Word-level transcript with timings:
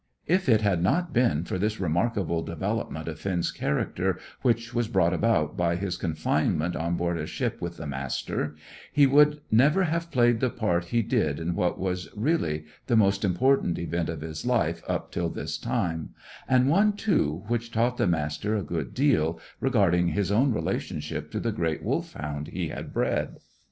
If 0.25 0.49
it 0.49 0.61
had 0.61 0.81
not 0.81 1.13
been 1.13 1.43
for 1.43 1.59
this 1.59 1.79
remarkable 1.79 2.41
development 2.41 3.07
of 3.07 3.19
Finn's 3.19 3.51
character 3.51 4.17
which 4.41 4.73
was 4.73 4.87
brought 4.87 5.13
about 5.13 5.55
by 5.55 5.75
his 5.75 5.95
confinement 5.95 6.75
on 6.75 6.95
board 6.97 7.19
a 7.19 7.27
ship 7.27 7.61
with 7.61 7.77
the 7.77 7.85
Master, 7.85 8.55
he 8.91 9.05
would 9.05 9.41
never 9.51 9.83
have 9.83 10.09
played 10.09 10.39
the 10.39 10.49
part 10.49 10.85
he 10.85 11.03
did 11.03 11.39
in 11.39 11.53
what 11.53 11.77
was 11.79 12.09
really 12.15 12.65
the 12.87 12.95
most 12.97 13.23
important 13.23 13.77
event 13.77 14.09
of 14.09 14.21
his 14.21 14.43
life 14.43 14.81
up 14.87 15.11
till 15.11 15.29
this 15.29 15.55
time; 15.55 16.15
and 16.49 16.67
one, 16.67 16.93
too, 16.93 17.43
which 17.47 17.71
taught 17.71 17.97
the 17.97 18.07
Master 18.07 18.55
a 18.55 18.63
good 18.63 18.95
deal, 18.95 19.39
regarding 19.59 20.07
his 20.07 20.31
own 20.31 20.51
relationship 20.51 21.29
to 21.29 21.39
the 21.39 21.51
great 21.51 21.83
Wolfhound 21.83 22.47
he 22.47 22.69
had 22.69 22.91
bred. 22.91 23.37